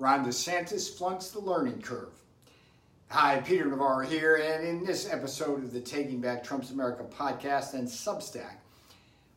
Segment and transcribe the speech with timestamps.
[0.00, 2.12] Ron DeSantis flunks the learning curve.
[3.08, 7.74] Hi, Peter Navarro here, and in this episode of the Taking Back Trump's America podcast
[7.74, 8.58] and Substack,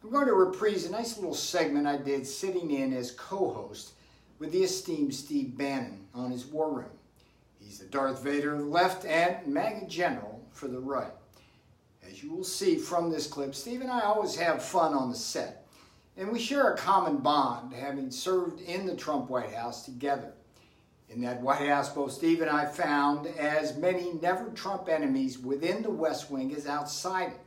[0.04, 3.94] I'm going to reprise a nice little segment I did sitting in as co host
[4.38, 6.91] with the esteemed Steve Bannon on his War Room.
[7.59, 11.14] He's the Darth Vader of the left and MAGA general for the right.
[12.07, 15.16] As you will see from this clip, Steve and I always have fun on the
[15.16, 15.66] set,
[16.18, 20.34] and we share a common bond, having served in the Trump White House together.
[21.14, 25.84] In that White House, both Steve and I found as many never Trump enemies within
[25.84, 27.40] the West Wing as outside it.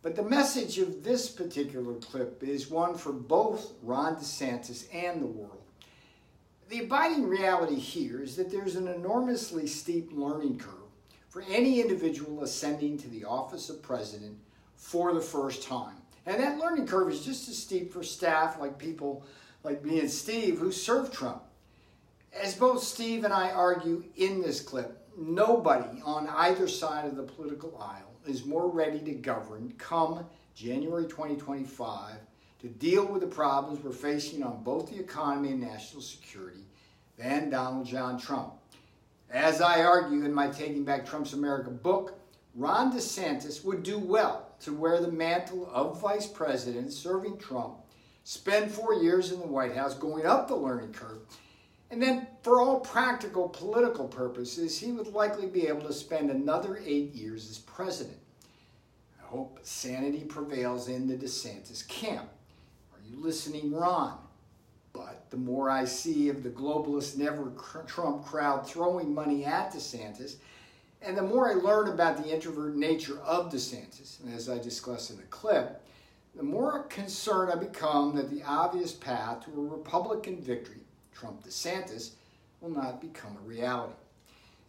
[0.00, 5.26] But the message of this particular clip is one for both Ron DeSantis and the
[5.26, 5.62] world.
[6.68, 10.74] The abiding reality here is that there's an enormously steep learning curve
[11.28, 14.38] for any individual ascending to the office of president
[14.76, 15.96] for the first time.
[16.26, 19.24] And that learning curve is just as steep for staff like people
[19.64, 21.42] like me and Steve who served Trump.
[22.40, 27.22] As both Steve and I argue in this clip, nobody on either side of the
[27.22, 32.16] political aisle is more ready to govern come January 2025
[32.60, 36.64] to deal with the problems we're facing on both the economy and national security
[37.16, 38.54] than Donald John Trump.
[39.30, 42.18] As I argue in my Taking Back Trump's America book,
[42.56, 47.76] Ron DeSantis would do well to wear the mantle of vice president serving Trump,
[48.24, 51.20] spend four years in the White House going up the learning curve,
[51.94, 56.82] and then, for all practical political purposes, he would likely be able to spend another
[56.84, 58.18] eight years as president.
[59.22, 62.28] I hope sanity prevails in the DeSantis camp.
[62.92, 64.18] Are you listening, Ron?
[64.92, 67.52] But the more I see of the globalist never
[67.86, 70.34] Trump crowd throwing money at DeSantis,
[71.00, 75.10] and the more I learn about the introvert nature of DeSantis, and as I discussed
[75.10, 75.80] in the clip,
[76.34, 80.80] the more concerned I become that the obvious path to a Republican victory
[81.14, 82.12] Trump DeSantis
[82.60, 83.94] will not become a reality.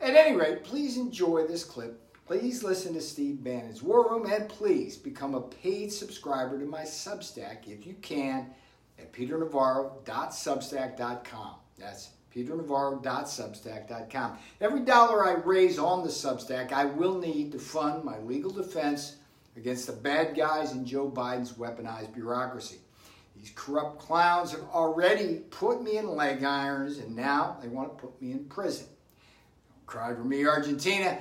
[0.02, 2.02] At any rate, please enjoy this clip.
[2.28, 6.82] Please listen to Steve Bannon's War Room and please become a paid subscriber to my
[6.82, 8.48] Substack if you can
[8.98, 11.56] at peternavarro.substack.com.
[11.78, 14.38] That's peternavarro.substack.com.
[14.60, 19.18] Every dollar I raise on the Substack, I will need to fund my legal defense
[19.56, 22.80] against the bad guys in Joe Biden's weaponized bureaucracy.
[23.36, 28.02] These corrupt clowns have already put me in leg irons, and now they want to
[28.02, 28.88] put me in prison.
[29.86, 31.18] Cry for me, Argentina,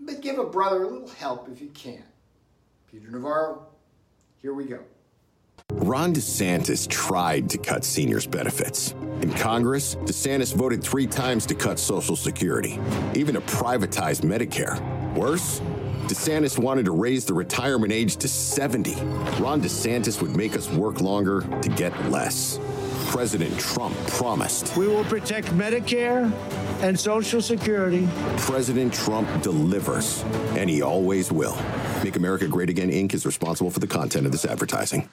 [0.00, 2.02] but give a brother a little help if you can.
[2.90, 3.66] Peter Navarro,
[4.42, 4.80] here we go.
[5.70, 8.92] Ron DeSantis tried to cut seniors' benefits.
[9.22, 12.78] In Congress, DeSantis voted three times to cut Social Security,
[13.14, 14.80] even to privatize Medicare.
[15.14, 15.60] Worse,
[16.12, 18.96] DeSantis wanted to raise the retirement age to 70.
[19.40, 22.60] Ron DeSantis would make us work longer to get less.
[23.06, 24.76] President Trump promised.
[24.76, 26.30] We will protect Medicare
[26.82, 28.06] and Social Security.
[28.36, 30.22] President Trump delivers,
[30.54, 31.56] and he always will.
[32.04, 33.14] Make America Great Again Inc.
[33.14, 35.08] is responsible for the content of this advertising.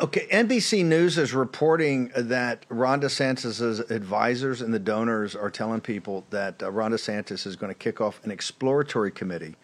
[0.00, 6.24] Okay, NBC News is reporting that Ron DeSantis' advisors and the donors are telling people
[6.30, 9.56] that uh, Ron DeSantis is going to kick off an exploratory committee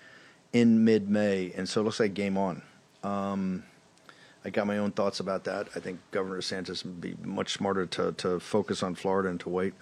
[0.53, 1.53] in mid May.
[1.57, 2.61] And so it looks like game on.
[3.03, 3.65] Um,
[4.45, 5.69] I got my own thoughts about that.
[5.75, 9.49] I think Governor DeSantis would be much smarter to, to focus on Florida and to
[9.49, 9.73] wait.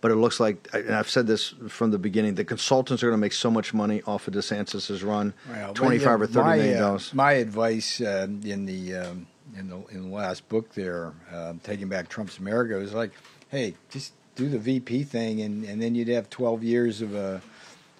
[0.00, 3.18] But it looks like, and I've said this from the beginning, the consultants are going
[3.18, 6.80] to make so much money off of DeSantis' run, well, twenty-five or thirty my, million
[6.80, 7.10] dollars.
[7.12, 9.26] Uh, my advice uh, in the um,
[9.58, 13.12] in the in the last book there, uh, Taking Back Trump's America, was like,
[13.50, 17.42] hey, just do the VP thing, and, and then you'd have 12 years of a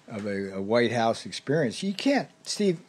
[0.07, 1.83] of a, a White House experience.
[1.83, 2.79] You can't, Steve.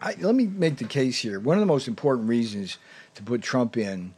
[0.00, 1.40] I, let me make the case here.
[1.40, 2.78] One of the most important reasons
[3.14, 4.14] to put Trump in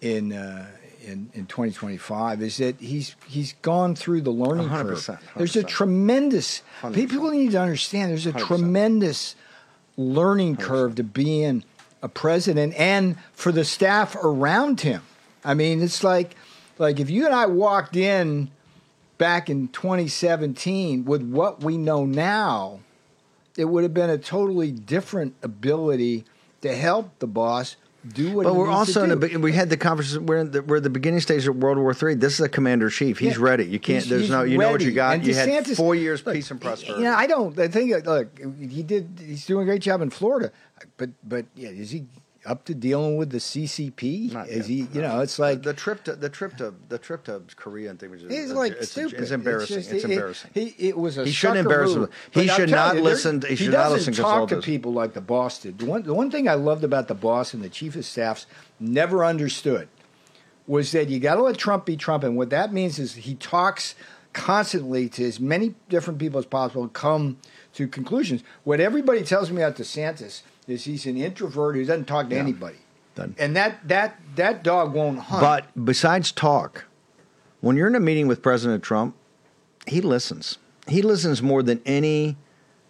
[0.00, 0.68] in uh,
[1.04, 4.98] in, in 2025 is that he's he's gone through the learning 100%, curve.
[4.98, 5.18] 100%.
[5.36, 6.94] There's a tremendous 100%.
[6.94, 8.10] people need to understand.
[8.10, 8.46] There's a 100%.
[8.46, 9.36] tremendous
[9.96, 11.64] learning curve to being
[12.02, 15.02] a president and for the staff around him.
[15.44, 16.34] I mean, it's like
[16.78, 18.50] like if you and I walked in
[19.18, 22.80] back in 2017 with what we know now,
[23.56, 26.24] it would have been a totally different ability
[26.62, 27.76] to help the boss
[28.06, 28.44] do what.
[28.44, 30.26] But we're also in the we had the conversation.
[30.26, 32.14] We're in the, we're the beginning stage of World War Three.
[32.14, 33.18] This is a commander chief.
[33.18, 33.44] He's yeah.
[33.44, 33.64] ready.
[33.64, 34.02] You can't.
[34.02, 34.42] He's, there's he's no.
[34.42, 34.68] You ready.
[34.68, 35.14] know what you got.
[35.14, 37.02] And you DeSantis, had four years look, peace and prosperity.
[37.02, 37.58] You know, I don't.
[37.58, 39.20] I think look, he did.
[39.24, 40.50] He's doing a great job in Florida.
[40.96, 42.06] But but yeah, is he
[42.44, 44.32] up to dealing with the CCP?
[44.32, 44.98] Not Is yet, he?
[44.98, 47.90] You know, it's like the, the, trip to the trip to the trip to Korea
[47.90, 48.22] and things.
[48.22, 49.20] He's like it's, stupid.
[49.20, 49.78] It's embarrassing.
[49.78, 50.50] It's, just, embarrassing.
[50.54, 52.08] He, it was a he shouldn't embarrass him.
[52.30, 53.40] He should not you, listen.
[53.40, 55.78] there- He should doesn't listen to talk to people like the boss did.
[55.78, 58.46] The one, the one thing I loved about the boss and the chief of staffs
[58.80, 59.88] never understood
[60.66, 63.34] was that you got to let Trump be Trump, and what that means is he
[63.34, 63.94] talks
[64.32, 67.38] constantly to as many different people as possible and come
[67.74, 68.42] to conclusions.
[68.64, 72.76] What everybody tells me about DeSantis is he's an introvert who doesn't talk to anybody,
[73.14, 73.38] Doesn't.
[73.38, 75.40] and that that that dog won't hunt.
[75.40, 76.84] But besides talk,
[77.60, 79.14] when you're in a meeting with President Trump,
[79.86, 80.58] he listens.
[80.88, 82.36] He listens more than any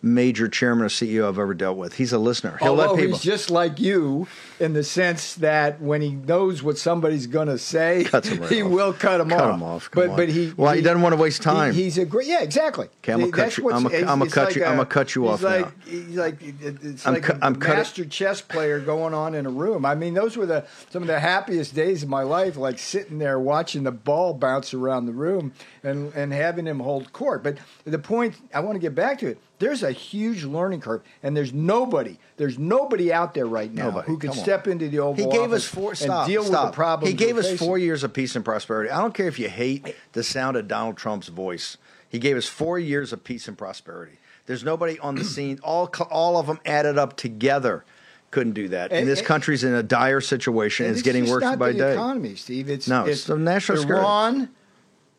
[0.03, 1.95] major chairman or CEO I've ever dealt with.
[1.95, 2.57] He's a listener.
[2.61, 4.27] He'll Although let people he's just like you
[4.59, 8.71] in the sense that when he knows what somebody's going to say, right he off.
[8.71, 9.55] will cut him Cut off.
[9.55, 10.17] 'em off, come But on.
[10.17, 11.73] but he Well, he doesn't wanna waste he- time.
[11.73, 12.89] he's a great yeah exactly.
[13.03, 15.43] Okay, I'ma cut you- I'ma- it's- cut like you- a- I'ma cut you he's off
[15.43, 15.73] like, now.
[15.87, 19.51] He's like it's I'm like cu- a I'm master chess player going on in a
[19.51, 19.87] room.
[19.87, 23.19] I mean, those were the some of the happiest days of my life, like sitting
[23.19, 25.53] there watching the ball bounce around the room
[25.85, 27.43] and and having him hold court.
[27.45, 29.39] But the point I want to get back to it.
[29.63, 34.09] There's a huge learning curve, and there's nobody, there's nobody out there right now Nobody.
[34.09, 35.91] who can step into the Oval He gave us Office four.
[35.91, 36.27] and Stop.
[36.27, 36.65] deal stop.
[36.65, 37.11] with the problems.
[37.13, 37.59] He gave us facing.
[37.65, 38.91] four years of peace and prosperity.
[38.91, 41.77] I don't care if you hate the sound of Donald Trump's voice.
[42.09, 44.19] He gave us four years of peace and prosperity.
[44.47, 45.61] There's nobody on the scene.
[45.63, 47.85] All all of them added up together
[48.33, 48.91] couldn't do that.
[48.91, 50.87] And, And- this and- country's in a dire situation.
[50.87, 51.93] And It's, getting worse not by the day.
[51.93, 52.69] Economy, Steve.
[52.69, 54.49] It's No, it's the national security.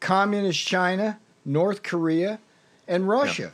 [0.01, 2.39] Communist China, North Korea,
[2.89, 3.53] and Russia.